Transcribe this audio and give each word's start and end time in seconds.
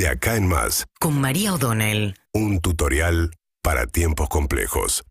De 0.00 0.08
acá 0.08 0.36
en 0.36 0.48
más, 0.48 0.86
con 0.98 1.20
María 1.20 1.52
O'Donnell. 1.52 2.14
un 2.32 2.60
tutorial 2.60 3.32
para 3.60 3.86
tiempos 3.86 4.30
complejos. 4.30 5.04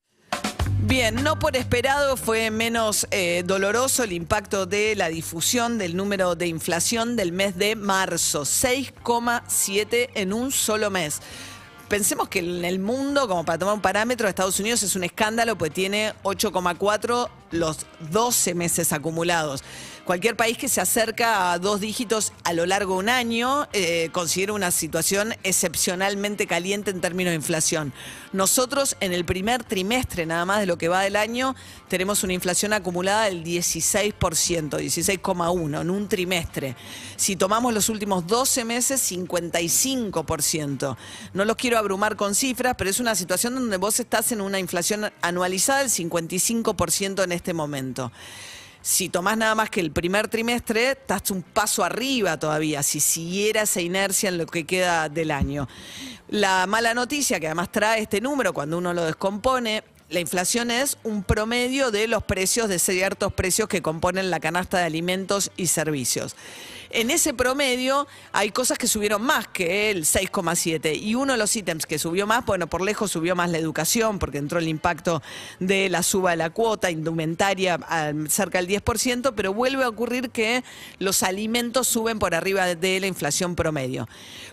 Bien, 0.82 1.14
no 1.24 1.38
por 1.38 1.56
esperado 1.56 2.18
fue 2.18 2.50
menos 2.50 3.08
eh, 3.12 3.44
doloroso 3.46 4.04
el 4.04 4.14
impacto 4.14 4.66
de 4.66 4.96
la 4.96 5.10
difusión 5.10 5.78
del 5.78 5.96
número 5.96 6.34
de 6.34 6.48
inflación 6.48 7.16
del 7.16 7.34
mes 7.34 7.56
de 7.56 7.76
marzo, 7.76 8.46
6,7 8.46 10.10
en 10.16 10.34
un 10.34 10.52
solo 10.52 10.90
mes. 10.90 11.22
Pensemos 11.88 12.28
que 12.28 12.40
en 12.40 12.66
el 12.66 12.80
mundo, 12.80 13.28
como 13.28 13.46
para 13.46 13.60
tomar 13.60 13.76
un 13.76 13.82
parámetro, 13.82 14.28
Estados 14.28 14.60
Unidos 14.60 14.82
es 14.82 14.96
un 14.96 15.04
escándalo, 15.04 15.56
pues 15.56 15.72
tiene 15.72 16.16
8,4 16.24 17.30
los 17.52 17.86
12 18.12 18.56
meses 18.56 18.94
acumulados. 18.94 19.64
Cualquier 20.10 20.36
país 20.36 20.58
que 20.58 20.70
se 20.70 20.82
acerca 20.82 21.52
a 21.52 21.60
dos 21.60 21.82
dígitos 21.82 22.34
a 22.44 22.54
lo 22.54 22.66
largo 22.66 22.94
de 22.96 23.00
un 23.02 23.10
año 23.10 23.68
eh, 23.74 24.10
considera 24.12 24.54
una 24.54 24.72
situación 24.72 25.36
excepcionalmente 25.44 26.48
caliente 26.48 26.90
en 26.90 27.00
términos 27.00 27.30
de 27.30 27.36
inflación. 27.36 27.94
Nosotros 28.34 28.98
en 29.02 29.14
el 29.14 29.24
primer 29.24 29.64
trimestre 29.64 30.26
nada 30.26 30.46
más 30.46 30.62
de 30.62 30.66
lo 30.66 30.80
que 30.80 30.88
va 30.88 31.02
del 31.02 31.16
año 31.16 31.56
tenemos 31.90 32.24
una 32.24 32.34
inflación 32.34 32.74
acumulada 32.74 33.26
del 33.26 33.44
16%, 33.44 34.14
16,1 34.18 35.82
en 35.82 35.90
un 35.92 36.08
trimestre. 36.08 36.76
Si 37.16 37.36
tomamos 37.36 37.72
los 37.72 37.88
últimos 37.90 38.26
12 38.26 38.66
meses, 38.66 39.12
55%. 39.12 40.98
No 41.34 41.46
los 41.46 41.56
quiero 41.56 41.78
abrumar 41.78 42.16
con 42.16 42.34
cifras, 42.34 42.74
pero 42.78 42.90
es 42.90 43.00
una 43.00 43.14
situación 43.14 43.54
donde 43.54 43.78
vos 43.78 44.00
estás 44.00 44.32
en 44.32 44.42
una 44.42 44.58
inflación 44.58 45.12
anualizada 45.22 45.82
del 45.82 45.90
55% 45.90 47.24
en 47.24 47.32
este 47.32 47.39
momento. 47.54 48.12
Si 48.82 49.10
tomás 49.10 49.38
nada 49.38 49.56
más 49.56 49.70
que 49.70 49.82
el 49.82 49.92
primer 49.92 50.30
trimestre, 50.30 50.92
estás 50.92 51.32
un 51.32 51.42
paso 51.42 51.84
arriba 51.84 52.40
todavía, 52.40 52.82
si 52.82 53.00
siguiera 53.00 53.64
esa 53.64 53.82
inercia 53.82 54.30
en 54.30 54.38
lo 54.38 54.46
que 54.46 54.66
queda 54.66 55.10
del 55.10 55.32
año. 55.32 55.68
La 56.30 56.66
mala 56.66 56.94
noticia 56.94 57.40
que 57.40 57.48
además 57.48 57.72
trae 57.72 58.02
este 58.02 58.22
número 58.22 58.54
cuando 58.54 58.78
uno 58.78 58.94
lo 58.94 59.04
descompone, 59.04 59.84
la 60.10 60.20
inflación 60.20 60.72
es 60.72 60.98
un 61.04 61.24
promedio 61.24 61.92
de 61.92 62.08
los 62.08 62.24
precios 62.24 62.68
de 62.68 62.80
ciertos 62.80 63.32
precios 63.34 63.68
que 63.68 63.84
componen 63.84 64.32
la 64.32 64.40
canasta 64.40 64.80
de 64.80 64.86
alimentos 64.86 65.52
y 65.56 65.68
servicios. 65.68 66.36
En 66.92 67.12
ese 67.12 67.36
promedio 67.36 68.08
hay 68.32 68.50
cosas 68.50 68.80
que 68.80 68.88
subieron 68.88 69.22
más 69.22 69.48
que 69.48 69.92
el 69.92 70.06
6,7 70.06 71.00
y 71.00 71.14
uno 71.14 71.34
de 71.34 71.38
los 71.38 71.56
ítems 71.56 71.86
que 71.86 72.00
subió 72.00 72.26
más, 72.26 72.44
bueno, 72.46 72.66
por 72.66 72.82
lejos 72.82 73.12
subió 73.12 73.36
más 73.36 73.52
la 73.52 73.60
educación 73.60 74.18
porque 74.18 74.40
entró 74.40 74.58
el 74.58 74.68
impacto 74.68 75.22
de 75.60 75.88
la 75.90 76.02
suba 76.02 76.32
de 76.32 76.38
la 76.38 76.50
cuota, 76.50 76.90
indumentaria 76.90 77.80
cerca 78.28 78.60
del 78.60 78.68
10%, 78.68 79.34
pero 79.36 79.54
vuelve 79.54 79.84
a 79.84 79.90
ocurrir 79.90 80.32
que 80.32 80.64
los 80.98 81.22
alimentos 81.22 81.88
suben 81.88 82.18
por 82.18 82.34
arriba 82.34 82.74
de 82.74 83.00
la 83.00 83.06
inflación 83.06 83.56
promedio. 83.56 84.08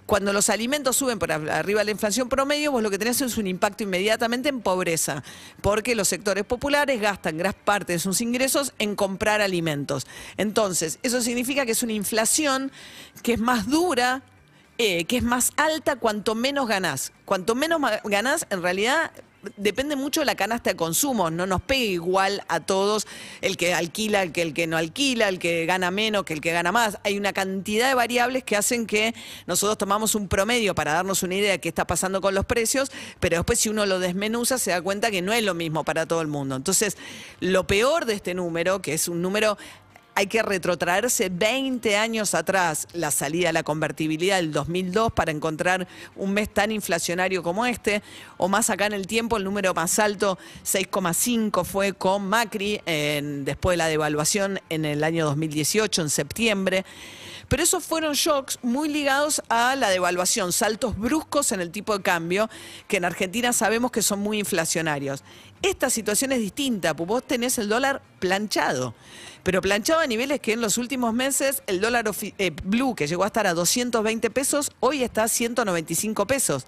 Cuando 0.05 0.34
los 0.34 0.51
alimentos 0.51 0.95
suben 0.97 1.19
por 1.19 1.33
arriba 1.33 1.81
de 1.81 1.87
la 1.87 1.91
inflación 1.91 2.29
promedio, 2.29 2.70
vos 2.70 2.83
lo 2.83 2.91
que 2.91 2.98
tenés 2.98 3.23
es 3.23 3.39
un 3.39 3.47
impacto 3.47 3.83
inmediatamente 3.83 4.51
en 4.51 4.61
pobreza, 4.61 5.25
porque 5.62 5.95
los 5.95 6.07
sectores 6.07 6.45
populares 6.45 7.01
gastan 7.01 7.39
gran 7.39 7.55
parte 7.64 7.95
de 7.95 7.98
sus 7.98 8.20
ingresos 8.20 8.75
en 8.79 8.95
comprar 8.95 9.41
alimentos. 9.41 10.07
Entonces, 10.37 10.98
eso 11.03 11.23
significa 11.23 11.64
que 11.64 11.73
es 11.73 11.83
una 11.83 11.95
inflación 11.95 12.25
que 13.22 13.32
es 13.34 13.38
más 13.38 13.69
dura, 13.69 14.22
eh, 14.78 15.05
que 15.05 15.16
es 15.16 15.22
más 15.22 15.52
alta 15.56 15.96
cuanto 15.96 16.34
menos 16.34 16.68
ganás. 16.68 17.12
Cuanto 17.24 17.55
menos 17.55 17.80
ganás, 18.05 18.46
en 18.50 18.62
realidad 18.62 19.10
depende 19.56 19.96
mucho 19.96 20.20
de 20.20 20.27
la 20.27 20.34
canasta 20.34 20.70
de 20.70 20.77
consumo. 20.77 21.30
No 21.30 21.46
nos 21.46 21.62
pega 21.62 21.84
igual 21.84 22.42
a 22.48 22.60
todos 22.60 23.06
el 23.41 23.56
que 23.56 23.74
alquila, 23.74 24.22
el 24.22 24.33
que, 24.33 24.42
el 24.42 24.55
que 24.55 24.66
no 24.66 24.77
alquila, 24.77 25.28
el 25.28 25.38
que 25.38 25.66
gana 25.66 25.91
menos, 25.91 26.24
que 26.24 26.34
el 26.34 26.41
que 26.41 26.52
gana 26.52 26.72
más. 26.72 26.98
Hay 27.05 27.16
una 27.16 27.33
cantidad 27.33 27.88
de 27.88 27.94
variables 27.94 28.44
que 28.44 28.56
hacen 28.56 28.86
que 28.86 29.14
nosotros 29.46 29.78
tomamos 29.78 30.14
un 30.14 30.28
promedio 30.28 30.74
para 30.74 30.92
darnos 30.92 31.22
una 31.22 31.34
idea 31.34 31.52
de 31.52 31.61
qué 31.61 31.68
está 31.68 31.86
pasando 31.86 32.20
con 32.20 32.34
los 32.34 32.44
precios, 32.44 32.90
pero 33.20 33.36
después 33.36 33.58
si 33.58 33.68
uno 33.68 33.86
lo 33.86 33.98
desmenuza 33.98 34.58
se 34.58 34.70
da 34.70 34.83
cuenta 34.83 35.11
que 35.11 35.22
no 35.22 35.33
es 35.33 35.42
lo 35.42 35.55
mismo 35.55 35.84
para 35.84 36.06
todo 36.06 36.20
el 36.20 36.28
mundo. 36.28 36.56
Entonces, 36.56 36.96
lo 37.40 37.66
peor 37.66 38.05
de 38.06 38.14
este 38.14 38.34
número, 38.34 38.83
que 38.83 38.95
es 38.95 39.08
un 39.08 39.22
número 39.22 39.56
hay 40.18 40.28
que 40.28 40.42
retrotraerse 40.42 41.28
20 41.28 41.94
años 41.98 42.34
atrás, 42.34 42.88
la 42.94 43.10
salida 43.10 43.48
de 43.48 43.52
la 43.52 43.62
convertibilidad 43.62 44.36
del 44.36 44.50
2002 44.50 45.12
para 45.12 45.30
encontrar 45.30 45.86
un 46.16 46.32
mes 46.32 46.48
tan 46.48 46.72
inflacionario 46.72 47.42
como 47.42 47.66
este, 47.66 48.02
o 48.38 48.48
más 48.48 48.70
acá 48.70 48.86
en 48.86 48.94
el 48.94 49.06
tiempo, 49.06 49.36
el 49.36 49.44
número 49.44 49.74
más 49.74 49.98
alto, 49.98 50.38
6,5 50.64 51.66
fue 51.66 51.92
con 51.92 52.27
Macri, 52.28 52.80
después 52.86 53.74
de 53.74 53.77
la 53.77 53.88
devaluación 53.88 54.58
en 54.70 54.86
el 54.86 55.04
año 55.04 55.27
2018, 55.27 56.00
en 56.00 56.08
septiembre. 56.08 56.86
Pero 57.48 57.62
esos 57.62 57.84
fueron 57.84 58.14
shocks 58.14 58.58
muy 58.62 58.88
ligados 58.88 59.42
a 59.50 59.77
la 59.77 59.90
devaluación, 59.90 60.52
saltos 60.52 60.98
bruscos 60.98 61.52
en 61.52 61.60
el 61.60 61.70
tipo 61.70 61.94
de 61.96 62.02
cambio, 62.02 62.48
que 62.88 62.96
en 62.96 63.04
Argentina 63.04 63.52
sabemos 63.52 63.90
que 63.90 64.00
son 64.00 64.20
muy 64.20 64.38
inflacionarios. 64.38 65.22
Esta 65.66 65.90
situación 65.90 66.30
es 66.30 66.38
distinta, 66.38 66.94
porque 66.94 67.08
vos 67.08 67.27
tenés 67.27 67.58
el 67.58 67.68
dólar 67.68 68.00
planchado, 68.20 68.94
pero 69.42 69.60
planchado 69.60 69.98
a 69.98 70.06
niveles 70.06 70.38
que 70.38 70.52
en 70.52 70.60
los 70.60 70.78
últimos 70.78 71.12
meses 71.12 71.64
el 71.66 71.80
dólar 71.80 72.08
eh, 72.38 72.52
blue, 72.62 72.94
que 72.94 73.08
llegó 73.08 73.24
a 73.24 73.27
estar 73.27 73.48
a 73.48 73.52
220 73.52 74.30
pesos, 74.30 74.70
hoy 74.78 75.02
está 75.02 75.24
a 75.24 75.28
195 75.28 76.24
pesos. 76.28 76.66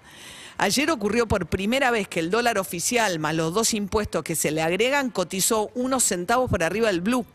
Ayer 0.57 0.91
ocurrió 0.91 1.29
por 1.29 1.47
primera 1.47 1.91
vez 1.91 2.09
que 2.09 2.19
el 2.19 2.29
dólar 2.29 2.57
oficial 2.57 3.19
más 3.19 3.35
los 3.35 3.53
dos 3.53 3.73
impuestos 3.73 4.21
que 4.21 4.35
se 4.35 4.51
le 4.51 4.61
agregan 4.61 5.11
cotizó 5.11 5.71
unos 5.75 6.03
centavos 6.03 6.49
por 6.49 6.61
arriba 6.61 6.89
del 6.89 6.99
blue. 6.99 7.25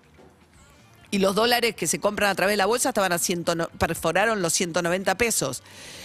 Y 1.15 1.21
los 1.21 1.37
dólares 1.37 1.77
que 1.77 1.87
se 1.87 2.01
compran 2.01 2.29
a 2.29 2.35
través 2.35 2.55
de 2.55 2.57
la 2.57 2.67
bolsa 2.67 2.89
estaban 2.89 3.13
a 3.13 3.19
100, 3.19 3.45
perforaron 3.79 4.43
los 4.43 4.53
190 4.53 5.17
pesos. 5.17 5.63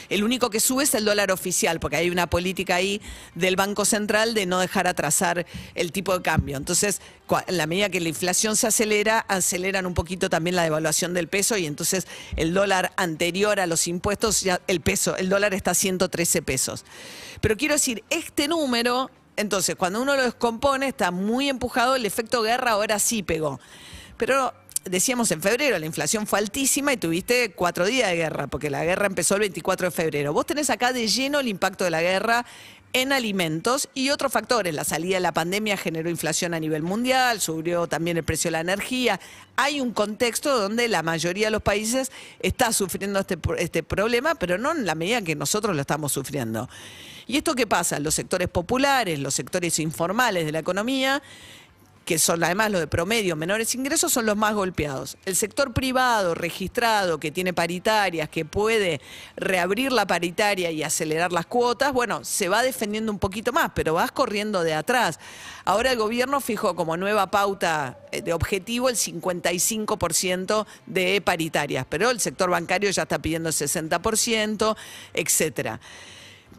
El 0.07 0.23
único 0.23 0.51
que 0.51 0.59
sube 0.59 0.83
es 0.83 0.93
el 0.93 1.03
dólar 1.03 1.31
oficial, 1.31 1.79
porque 1.79 1.95
hay 1.95 2.11
una 2.11 2.27
política 2.27 2.75
ahí 2.75 3.01
del 3.33 3.55
Banco 3.55 3.85
Central 3.85 4.35
de 4.35 4.45
no 4.45 4.59
dejar 4.59 4.85
atrasar 4.85 5.47
el 5.73 5.91
tipo 5.91 6.15
de 6.15 6.21
cambio. 6.21 6.57
Entonces, 6.57 7.01
en 7.47 7.57
la 7.57 7.65
medida 7.65 7.89
que 7.89 7.99
la 7.99 8.09
inflación 8.09 8.55
se 8.55 8.67
acelera, 8.67 9.25
aceleran 9.27 9.87
un 9.87 9.95
poquito 9.95 10.29
también 10.29 10.55
la 10.55 10.61
devaluación 10.61 11.15
del 11.15 11.27
peso 11.27 11.57
y 11.57 11.65
entonces 11.65 12.05
el 12.35 12.53
dólar 12.53 12.91
anterior 12.95 13.59
a 13.59 13.65
los 13.65 13.87
impuestos, 13.87 14.41
ya 14.41 14.61
el 14.67 14.79
peso, 14.79 15.17
el 15.17 15.27
dólar 15.27 15.55
está 15.55 15.71
a 15.71 15.73
113 15.73 16.43
pesos. 16.43 16.85
Pero 17.41 17.57
quiero 17.57 17.73
decir, 17.73 18.03
este 18.11 18.47
número, 18.47 19.09
entonces, 19.37 19.75
cuando 19.75 20.03
uno 20.03 20.15
lo 20.15 20.21
descompone, 20.21 20.87
está 20.87 21.09
muy 21.09 21.49
empujado, 21.49 21.95
el 21.95 22.05
efecto 22.05 22.43
guerra 22.43 22.73
ahora 22.73 22.99
sí 22.99 23.23
pegó. 23.23 23.59
Pero 24.15 24.53
decíamos 24.85 25.31
en 25.31 25.41
febrero, 25.41 25.77
la 25.77 25.85
inflación 25.85 26.27
fue 26.27 26.39
altísima 26.39 26.93
y 26.93 26.97
tuviste 26.97 27.51
cuatro 27.51 27.85
días 27.85 28.09
de 28.09 28.17
guerra, 28.17 28.47
porque 28.47 28.69
la 28.69 28.83
guerra 28.83 29.05
empezó 29.05 29.35
el 29.35 29.41
24 29.41 29.87
de 29.87 29.91
febrero. 29.91 30.33
Vos 30.33 30.45
tenés 30.45 30.69
acá 30.69 30.93
de 30.93 31.07
lleno 31.07 31.39
el 31.39 31.47
impacto 31.47 31.83
de 31.83 31.91
la 31.91 32.01
guerra 32.01 32.45
en 32.93 33.13
alimentos 33.13 33.89
y 33.93 34.09
otros 34.09 34.31
factores. 34.31 34.73
La 34.73 34.83
salida 34.83 35.15
de 35.15 35.21
la 35.21 35.33
pandemia 35.33 35.77
generó 35.77 36.09
inflación 36.09 36.53
a 36.53 36.59
nivel 36.59 36.81
mundial, 36.81 37.39
subió 37.39 37.87
también 37.87 38.17
el 38.17 38.23
precio 38.23 38.47
de 38.47 38.53
la 38.53 38.61
energía. 38.61 39.19
Hay 39.55 39.79
un 39.79 39.91
contexto 39.91 40.59
donde 40.59 40.87
la 40.87 41.03
mayoría 41.03 41.47
de 41.47 41.51
los 41.51 41.61
países 41.61 42.11
está 42.39 42.73
sufriendo 42.73 43.19
este, 43.19 43.37
este 43.57 43.83
problema, 43.83 44.35
pero 44.35 44.57
no 44.57 44.71
en 44.71 44.85
la 44.85 44.95
medida 44.95 45.21
que 45.21 45.35
nosotros 45.35 45.75
lo 45.75 45.81
estamos 45.81 46.11
sufriendo. 46.11 46.69
¿Y 47.27 47.37
esto 47.37 47.53
qué 47.53 47.67
pasa? 47.67 47.99
Los 47.99 48.15
sectores 48.15 48.47
populares, 48.47 49.19
los 49.19 49.35
sectores 49.35 49.77
informales 49.77 50.45
de 50.45 50.51
la 50.51 50.59
economía, 50.59 51.21
que 52.09 52.17
son 52.17 52.43
además 52.43 52.71
los 52.71 52.81
de 52.81 52.87
promedio, 52.87 53.35
menores 53.35 53.75
ingresos, 53.75 54.11
son 54.11 54.25
los 54.25 54.35
más 54.35 54.55
golpeados. 54.55 55.15
El 55.25 55.35
sector 55.35 55.73
privado, 55.73 56.33
registrado, 56.33 57.19
que 57.19 57.29
tiene 57.29 57.53
paritarias, 57.53 58.29
que 58.29 58.45
puede 58.45 58.99
reabrir 59.35 59.91
la 59.91 60.07
paritaria 60.07 60.71
y 60.71 60.81
acelerar 60.81 61.31
las 61.31 61.45
cuotas, 61.45 61.93
bueno, 61.93 62.25
se 62.25 62.49
va 62.49 62.63
defendiendo 62.63 63.11
un 63.11 63.19
poquito 63.19 63.53
más, 63.53 63.73
pero 63.75 63.93
vas 63.93 64.11
corriendo 64.11 64.63
de 64.63 64.73
atrás. 64.73 65.19
Ahora 65.65 65.91
el 65.91 65.99
gobierno 65.99 66.41
fijó 66.41 66.75
como 66.75 66.97
nueva 66.97 67.29
pauta 67.29 67.99
eh, 68.11 68.23
de 68.23 68.33
objetivo 68.33 68.89
el 68.89 68.95
55% 68.95 70.65
de 70.87 71.21
paritarias, 71.21 71.85
pero 71.87 72.09
el 72.09 72.19
sector 72.19 72.49
bancario 72.49 72.89
ya 72.89 73.03
está 73.03 73.19
pidiendo 73.19 73.49
el 73.49 73.55
60%, 73.55 74.75
etcétera. 75.13 75.79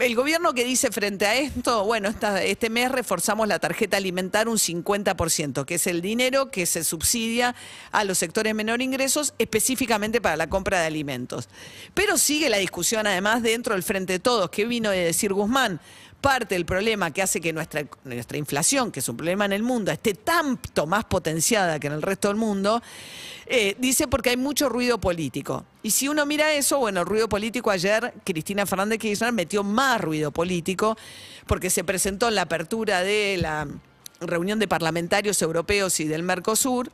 El 0.01 0.17
gobierno 0.17 0.55
que 0.55 0.65
dice 0.65 0.91
frente 0.91 1.27
a 1.27 1.37
esto, 1.37 1.85
bueno, 1.85 2.09
este 2.43 2.71
mes 2.71 2.91
reforzamos 2.91 3.47
la 3.47 3.59
tarjeta 3.59 3.99
alimentar 3.99 4.49
un 4.49 4.57
50%, 4.57 5.67
que 5.67 5.75
es 5.75 5.87
el 5.87 6.01
dinero 6.01 6.51
que 6.51 6.65
se 6.65 6.85
subsidia 6.85 7.55
a 7.93 8.05
los 8.05 8.17
sectores 8.17 8.55
menor 8.55 8.81
ingresos 8.81 9.35
específicamente 9.39 10.23
para 10.23 10.39
la 10.39 10.49
compra 10.49 10.81
de 10.81 10.87
alimentos. 10.87 11.51
Pero 11.93 12.17
sigue 12.17 12.49
la 12.49 12.57
discusión 12.57 13.07
además 13.07 13.43
dentro 13.43 13.75
del 13.75 13.83
Frente 13.83 14.15
de 14.15 14.21
Todos, 14.21 14.49
que 14.49 14.65
vino 14.65 14.89
de 14.89 15.05
decir 15.05 15.35
Guzmán, 15.35 15.81
parte 16.21 16.55
del 16.55 16.67
problema 16.67 17.11
que 17.11 17.23
hace 17.23 17.41
que 17.41 17.53
nuestra, 17.53 17.85
nuestra 18.05 18.39
inflación, 18.39 18.93
que 18.93 19.01
es 19.01 19.09
un 19.09 19.17
problema 19.17 19.45
en 19.45 19.53
el 19.53 19.63
mundo, 19.63 19.91
esté 19.91 20.15
tanto 20.15 20.87
más 20.87 21.05
potenciada 21.05 21.79
que 21.79 21.87
en 21.87 21.95
el 21.95 22.03
resto 22.03 22.29
del 22.29 22.37
mundo, 22.37 22.83
eh, 23.47 23.75
dice 23.79 24.07
porque 24.07 24.31
hay 24.31 24.37
mucho 24.37 24.69
ruido 24.69 24.99
político. 24.99 25.65
Y 25.83 25.91
si 25.91 26.09
uno 26.09 26.27
mira 26.27 26.53
eso, 26.53 26.79
bueno, 26.79 27.05
ruido 27.05 27.29
político 27.29 27.71
ayer, 27.71 28.15
Cristina 28.25 28.67
Fernández 28.67 28.99
Kirchner 28.99 29.33
metió 29.33 29.65
más 29.65 30.01
ruido 30.01 30.31
político 30.31 30.97
porque 31.47 31.71
se 31.71 31.83
presentó 31.83 32.29
en 32.29 32.37
la 32.37 32.43
apertura 32.43 33.03
de 33.03 33.39
la 33.41 33.67
reunión 34.21 34.59
de 34.59 34.69
parlamentarios 34.69 35.41
europeos 35.43 35.99
y 36.01 36.05
del 36.07 36.23
Mercosur 36.23 36.93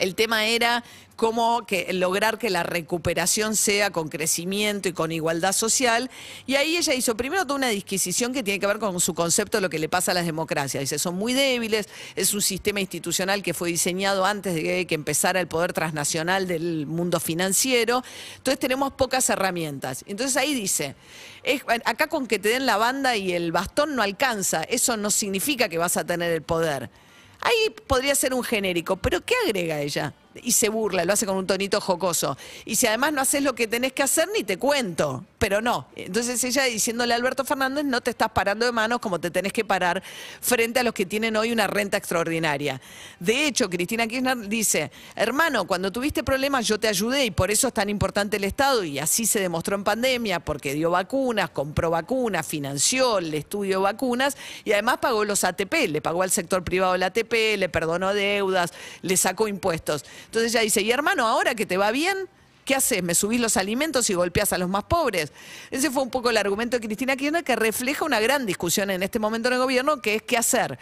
El 0.00 0.14
tema 0.14 0.46
era 0.46 0.82
cómo 1.14 1.66
lograr 1.90 2.38
que 2.38 2.48
la 2.48 2.62
recuperación 2.62 3.54
sea 3.54 3.90
con 3.90 4.08
crecimiento 4.08 4.88
y 4.88 4.94
con 4.94 5.12
igualdad 5.12 5.52
social. 5.52 6.10
Y 6.46 6.54
ahí 6.54 6.78
ella 6.78 6.94
hizo 6.94 7.14
primero 7.14 7.42
toda 7.42 7.56
una 7.56 7.68
disquisición 7.68 8.32
que 8.32 8.42
tiene 8.42 8.58
que 8.58 8.66
ver 8.66 8.78
con 8.78 8.98
su 9.00 9.12
concepto 9.12 9.58
de 9.58 9.60
lo 9.60 9.68
que 9.68 9.78
le 9.78 9.90
pasa 9.90 10.12
a 10.12 10.14
las 10.14 10.24
democracias. 10.24 10.80
Dice, 10.80 10.98
son 10.98 11.16
muy 11.16 11.34
débiles, 11.34 11.90
es 12.16 12.32
un 12.32 12.40
sistema 12.40 12.80
institucional 12.80 13.42
que 13.42 13.52
fue 13.52 13.68
diseñado 13.68 14.24
antes 14.24 14.54
de 14.54 14.86
que 14.86 14.94
empezara 14.94 15.38
el 15.38 15.46
poder 15.46 15.74
transnacional 15.74 16.48
del 16.48 16.86
mundo 16.86 17.20
financiero. 17.20 18.02
Entonces 18.38 18.58
tenemos 18.58 18.94
pocas 18.94 19.28
herramientas. 19.28 20.02
Entonces 20.06 20.38
ahí 20.38 20.54
dice, 20.54 20.96
acá 21.84 22.06
con 22.06 22.26
que 22.26 22.38
te 22.38 22.48
den 22.48 22.64
la 22.64 22.78
banda 22.78 23.14
y 23.16 23.32
el 23.32 23.52
bastón 23.52 23.94
no 23.94 24.00
alcanza, 24.00 24.62
eso 24.62 24.96
no 24.96 25.10
significa 25.10 25.68
que 25.68 25.76
vas 25.76 25.98
a 25.98 26.06
tener 26.06 26.32
el 26.32 26.40
poder. 26.40 26.88
Ahí 27.40 27.74
podría 27.86 28.14
ser 28.14 28.34
un 28.34 28.42
genérico, 28.42 28.96
pero 28.96 29.20
¿qué 29.24 29.34
agrega 29.46 29.80
ella? 29.80 30.12
Y 30.34 30.52
se 30.52 30.68
burla, 30.68 31.04
lo 31.04 31.12
hace 31.12 31.26
con 31.26 31.36
un 31.36 31.46
tonito 31.46 31.80
jocoso. 31.80 32.36
Y 32.64 32.76
si 32.76 32.86
además 32.86 33.12
no 33.12 33.20
haces 33.20 33.42
lo 33.42 33.54
que 33.54 33.66
tenés 33.66 33.92
que 33.92 34.02
hacer, 34.02 34.28
ni 34.36 34.44
te 34.44 34.58
cuento. 34.58 35.24
Pero 35.38 35.62
no. 35.62 35.88
Entonces 35.96 36.42
ella 36.44 36.64
diciéndole 36.64 37.14
a 37.14 37.16
Alberto 37.16 37.44
Fernández, 37.44 37.84
no 37.84 38.00
te 38.00 38.10
estás 38.10 38.30
parando 38.30 38.66
de 38.66 38.72
manos 38.72 39.00
como 39.00 39.18
te 39.18 39.30
tenés 39.30 39.52
que 39.52 39.64
parar 39.64 40.02
frente 40.40 40.80
a 40.80 40.82
los 40.82 40.92
que 40.92 41.06
tienen 41.06 41.36
hoy 41.36 41.50
una 41.50 41.66
renta 41.66 41.96
extraordinaria. 41.96 42.80
De 43.18 43.46
hecho, 43.46 43.68
Cristina 43.70 44.06
Kirchner 44.06 44.36
dice, 44.48 44.90
hermano, 45.16 45.66
cuando 45.66 45.90
tuviste 45.90 46.22
problemas 46.22 46.66
yo 46.66 46.78
te 46.78 46.88
ayudé 46.88 47.24
y 47.24 47.30
por 47.30 47.50
eso 47.50 47.68
es 47.68 47.74
tan 47.74 47.88
importante 47.88 48.36
el 48.36 48.44
Estado 48.44 48.84
y 48.84 48.98
así 48.98 49.24
se 49.24 49.40
demostró 49.40 49.76
en 49.76 49.84
pandemia, 49.84 50.40
porque 50.40 50.74
dio 50.74 50.90
vacunas, 50.90 51.50
compró 51.50 51.90
vacunas, 51.90 52.46
financió 52.46 53.18
el 53.18 53.32
estudio 53.32 53.80
vacunas 53.80 54.36
y 54.64 54.72
además 54.72 54.98
pagó 54.98 55.24
los 55.24 55.42
ATP, 55.44 55.88
le 55.88 56.02
pagó 56.02 56.22
al 56.22 56.30
sector 56.30 56.62
privado 56.62 56.94
el 56.94 57.02
ATP, 57.02 57.56
le 57.56 57.68
perdonó 57.70 58.12
deudas, 58.12 58.72
le 59.00 59.16
sacó 59.16 59.48
impuestos. 59.48 60.04
Entonces 60.26 60.52
ella 60.52 60.62
dice, 60.62 60.82
y 60.82 60.90
hermano, 60.90 61.26
ahora 61.26 61.54
que 61.54 61.66
te 61.66 61.76
va 61.76 61.90
bien, 61.90 62.28
¿Qué 62.70 62.76
haces? 62.76 63.02
¿Me 63.02 63.16
subís 63.16 63.40
los 63.40 63.56
alimentos 63.56 64.08
y 64.10 64.14
golpeas 64.14 64.52
a 64.52 64.58
los 64.58 64.68
más 64.68 64.84
pobres? 64.84 65.32
Ese 65.72 65.90
fue 65.90 66.04
un 66.04 66.10
poco 66.10 66.30
el 66.30 66.36
argumento 66.36 66.78
de 66.78 66.86
Cristina 66.86 67.16
Kirchner 67.16 67.42
que 67.42 67.56
refleja 67.56 68.04
una 68.04 68.20
gran 68.20 68.46
discusión 68.46 68.90
en 68.90 69.02
este 69.02 69.18
momento 69.18 69.48
en 69.48 69.54
el 69.54 69.60
gobierno, 69.60 70.00
que 70.00 70.14
es 70.14 70.22
qué 70.22 70.36
hacer. 70.36 70.78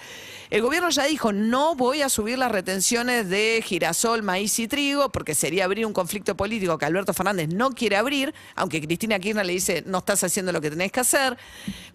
El 0.50 0.61
gobierno 0.61 0.90
ya 0.90 1.05
dijo, 1.05 1.32
no 1.32 1.76
voy 1.76 2.02
a 2.02 2.11
subir 2.11 2.37
las 2.37 2.52
retenciones 2.52 3.31
de 3.31 3.62
girasol, 3.64 4.23
maíz 4.23 4.58
y 4.58 4.69
trigo, 4.69 5.08
porque 5.08 5.35
sería 5.35 5.64
abrir 5.64 5.87
un 5.87 5.94
conflicto 5.94 6.37
político 6.37 6.76
que 6.76 6.85
Alberto 6.85 7.14
Fernández 7.14 7.49
no 7.49 7.70
quiere 7.70 7.96
abrir, 7.96 8.35
aunque 8.55 8.82
Cristina 8.82 9.19
Kirchner 9.19 9.46
le 9.46 9.55
dice, 9.55 9.82
no 9.87 9.99
estás 9.99 10.23
haciendo 10.25 10.52
lo 10.52 10.61
que 10.61 10.69
tenés 10.69 10.93
que 10.93 11.00
hacer. 11.00 11.38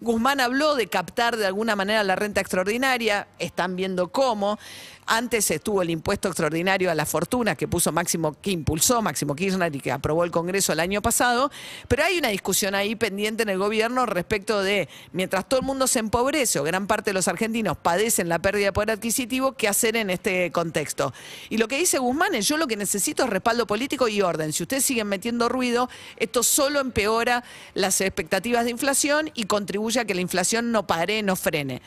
Guzmán 0.00 0.40
habló 0.40 0.74
de 0.74 0.88
captar 0.88 1.36
de 1.36 1.46
alguna 1.46 1.76
manera 1.76 2.02
la 2.02 2.16
renta 2.16 2.40
extraordinaria, 2.40 3.28
están 3.38 3.76
viendo 3.76 4.08
cómo. 4.08 4.58
Antes 5.06 5.50
estuvo 5.50 5.82
el 5.82 5.90
impuesto 5.90 6.28
extraordinario 6.28 6.90
a 6.90 6.94
la 6.94 7.04
fortuna 7.04 7.56
que 7.56 7.68
puso 7.68 7.92
Máximo, 7.92 8.36
que 8.40 8.50
impulsó 8.50 9.02
Máximo 9.02 9.34
Kirchner 9.34 9.74
y 9.76 9.80
que 9.80 9.92
aprobó 9.92 10.24
el 10.24 10.30
Congreso 10.30 10.72
el 10.72 10.80
año 10.80 11.02
pasado, 11.02 11.50
pero 11.88 12.04
hay 12.04 12.18
una 12.18 12.28
discusión 12.28 12.74
ahí 12.74 12.96
pendiente 12.96 13.42
en 13.42 13.50
el 13.50 13.58
gobierno 13.58 14.06
respecto 14.06 14.62
de, 14.62 14.88
mientras 15.12 15.46
todo 15.46 15.60
el 15.60 15.66
mundo 15.66 15.86
se 15.86 15.98
empobrece 15.98 16.58
o 16.58 16.62
gran 16.62 16.86
parte 16.86 17.10
de 17.10 17.14
los 17.14 17.28
argentinos 17.28 17.76
padecen 17.76 18.30
la 18.30 18.38
pérdida 18.38 18.66
de 18.66 18.72
poder 18.72 18.92
adquisitivo, 18.92 19.52
¿qué 19.52 19.68
hacer 19.68 19.96
en 19.96 20.08
este 20.08 20.50
contexto? 20.52 21.12
Y 21.50 21.58
lo 21.58 21.68
que 21.68 21.76
dice 21.76 21.98
Guzmán 21.98 22.34
es, 22.34 22.48
yo 22.48 22.56
lo 22.56 22.66
que 22.66 22.76
necesito 22.76 23.24
es 23.24 23.30
respaldo 23.30 23.66
político 23.66 24.08
y 24.08 24.22
orden. 24.22 24.54
Si 24.54 24.62
ustedes 24.62 24.86
siguen 24.86 25.08
metiendo 25.08 25.50
ruido, 25.50 25.90
esto 26.16 26.42
solo 26.42 26.80
empeora 26.80 27.44
las 27.74 28.00
expectativas 28.00 28.64
de 28.64 28.70
inflación 28.70 29.30
y 29.34 29.44
contribuye 29.44 30.00
a 30.00 30.06
que 30.06 30.14
la 30.14 30.22
inflación 30.22 30.72
no 30.72 30.86
pare, 30.86 31.22
no 31.22 31.36
frene. 31.36 31.82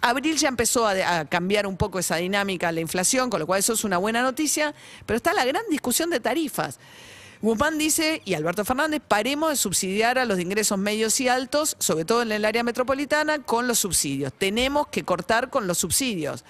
Abril 0.00 0.36
ya 0.36 0.48
empezó 0.48 0.86
a 0.86 1.24
cambiar 1.24 1.66
un 1.66 1.76
poco 1.78 1.98
esa 1.98 2.16
dinámica 2.16 2.43
la 2.44 2.80
inflación, 2.80 3.30
con 3.30 3.40
lo 3.40 3.46
cual 3.46 3.60
eso 3.60 3.72
es 3.72 3.84
una 3.84 3.98
buena 3.98 4.22
noticia, 4.22 4.74
pero 5.06 5.16
está 5.16 5.32
la 5.32 5.44
gran 5.44 5.62
discusión 5.70 6.10
de 6.10 6.20
tarifas. 6.20 6.78
Guzmán 7.42 7.78
dice, 7.78 8.22
y 8.24 8.34
Alberto 8.34 8.64
Fernández, 8.64 9.02
paremos 9.06 9.50
de 9.50 9.56
subsidiar 9.56 10.18
a 10.18 10.24
los 10.24 10.36
de 10.36 10.42
ingresos 10.42 10.78
medios 10.78 11.20
y 11.20 11.28
altos, 11.28 11.76
sobre 11.78 12.04
todo 12.04 12.22
en 12.22 12.32
el 12.32 12.44
área 12.44 12.62
metropolitana, 12.62 13.40
con 13.40 13.68
los 13.68 13.80
subsidios. 13.80 14.32
Tenemos 14.32 14.88
que 14.88 15.04
cortar 15.04 15.50
con 15.50 15.66
los 15.66 15.78
subsidios. 15.78 16.44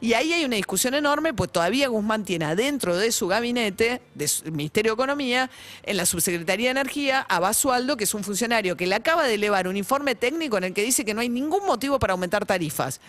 Y 0.00 0.14
ahí 0.14 0.32
hay 0.32 0.44
una 0.44 0.56
discusión 0.56 0.94
enorme, 0.94 1.34
pues 1.34 1.52
todavía 1.52 1.88
Guzmán 1.88 2.24
tiene 2.24 2.46
adentro 2.46 2.96
de 2.96 3.12
su 3.12 3.26
gabinete, 3.28 4.00
del 4.14 4.30
Ministerio 4.52 4.92
de 4.92 4.94
Economía, 4.94 5.50
en 5.82 5.96
la 5.96 6.06
Subsecretaría 6.06 6.68
de 6.68 6.80
Energía, 6.80 7.20
a 7.20 7.40
Basualdo, 7.40 7.96
que 7.96 8.04
es 8.04 8.14
un 8.14 8.24
funcionario 8.24 8.76
que 8.76 8.86
le 8.86 8.94
acaba 8.94 9.26
de 9.26 9.34
elevar 9.34 9.68
un 9.68 9.76
informe 9.76 10.14
técnico 10.14 10.56
en 10.56 10.64
el 10.64 10.74
que 10.74 10.82
dice 10.82 11.04
que 11.04 11.14
no 11.14 11.20
hay 11.20 11.28
ningún 11.28 11.66
motivo 11.66 11.98
para 11.98 12.12
aumentar 12.12 12.46
tarifas. 12.46 13.00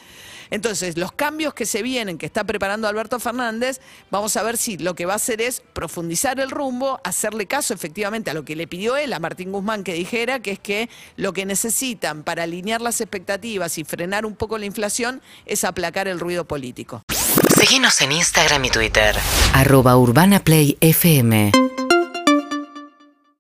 Entonces, 0.52 0.98
los 0.98 1.12
cambios 1.12 1.54
que 1.54 1.66
se 1.66 1.84
vienen, 1.84 2.18
que 2.18 2.26
está 2.26 2.44
preparando 2.44 2.88
Alberto 2.88 3.20
Fernández, 3.20 3.80
vamos 4.10 4.36
a 4.36 4.44
ver 4.44 4.58
si 4.58 4.78
lo 4.78 4.96
que 4.96 5.06
va 5.06 5.14
a 5.14 5.18
hacer 5.18 5.42
es 5.42 5.62
profundizar 5.74 6.40
el 6.40 6.50
rumbo, 6.50 7.00
hacerle 7.20 7.48
caso 7.48 7.74
efectivamente 7.74 8.32
a 8.32 8.34
lo 8.34 8.46
que 8.46 8.56
le 8.56 8.66
pidió 8.66 8.96
él 8.96 9.12
a 9.12 9.20
Martín 9.20 9.52
Guzmán 9.52 9.84
que 9.84 9.94
dijera, 9.94 10.40
que 10.40 10.52
es 10.52 10.60
que 10.60 10.90
lo 11.18 11.34
que 11.34 11.46
necesitan 11.46 12.24
para 12.24 12.44
alinear 12.44 12.80
las 12.80 13.02
expectativas 13.02 13.78
y 13.78 13.84
frenar 13.84 14.26
un 14.26 14.36
poco 14.36 14.58
la 14.58 14.66
inflación 14.66 15.22
es 15.46 15.66
aplacar 15.66 16.08
el 16.08 16.20
ruido 16.20 16.46
político. 16.46 17.04
Síguenos 17.60 18.00
en 18.02 18.14
Instagram 18.14 18.64
y 18.64 18.70
Twitter. 18.70 19.18
Arroba 19.54 19.98
Urbana 19.98 20.40
Play 20.40 20.78
FM. 20.80 21.52